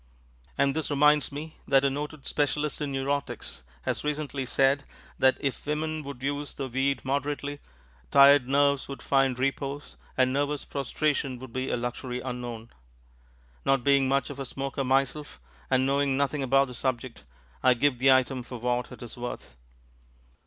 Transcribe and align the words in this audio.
And 0.57 0.75
this 0.75 0.89
reminds 0.89 1.31
me 1.31 1.57
that 1.67 1.85
a 1.85 1.89
noted 1.91 2.25
specialist 2.25 2.81
in 2.81 2.91
neurotics 2.91 3.61
has 3.83 4.03
recently 4.03 4.47
said 4.47 4.83
that 5.19 5.37
if 5.39 5.63
women 5.67 6.01
would 6.01 6.23
use 6.23 6.55
the 6.55 6.67
weed 6.67 7.05
moderately, 7.05 7.59
tired 8.09 8.47
nerves 8.47 8.87
would 8.87 9.03
find 9.03 9.37
repose 9.37 9.97
and 10.17 10.33
nervous 10.33 10.65
prostration 10.65 11.37
would 11.37 11.53
be 11.53 11.69
a 11.69 11.77
luxury 11.77 12.19
unknown. 12.19 12.71
Not 13.63 13.83
being 13.83 14.07
much 14.09 14.31
of 14.31 14.39
a 14.39 14.45
smoker 14.45 14.83
myself, 14.83 15.39
and 15.69 15.85
knowing 15.85 16.17
nothing 16.17 16.41
about 16.41 16.69
the 16.69 16.73
subject, 16.73 17.23
I 17.61 17.75
give 17.75 17.99
the 17.99 18.11
item 18.11 18.41
for 18.41 18.57
what 18.57 18.91
it 18.91 19.03
is 19.03 19.17
worth. 19.17 19.55